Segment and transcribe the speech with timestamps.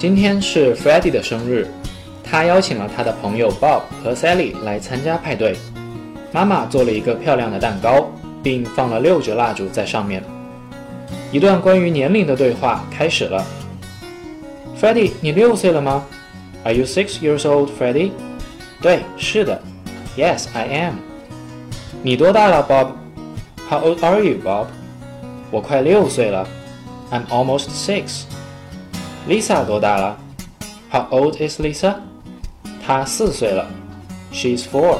[0.00, 1.68] 今天是 Freddy 的生日，
[2.24, 5.54] 他邀请了他的朋友 Bob 和 Sally 来参加派对。
[6.32, 8.10] 妈妈做了一个漂亮的蛋糕，
[8.42, 10.24] 并放了六支蜡烛在上面。
[11.30, 13.44] 一段关于年龄的对话开始了。
[14.80, 16.02] Freddy，你六岁了吗
[16.64, 18.12] ？Are you six years old, Freddy？
[18.80, 19.60] 对，是的。
[20.16, 20.94] Yes, I am。
[22.02, 24.68] 你多大了，Bob？How old are you, Bob？
[25.50, 26.48] 我快六岁了。
[27.12, 28.22] I'm almost six。
[29.28, 30.16] Lisa 多大了
[30.90, 31.96] ？How old is Lisa？
[32.84, 33.66] 她四岁了。
[34.32, 34.98] She's four。